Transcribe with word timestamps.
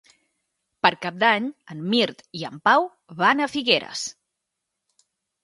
Per 0.85 0.89
Cap 1.03 1.19
d'Any 1.23 1.49
en 1.75 1.83
Mirt 1.91 2.23
i 2.41 2.47
en 2.49 2.57
Pau 2.69 2.89
van 3.21 3.45
a 3.45 3.51
Figueres. 3.53 4.09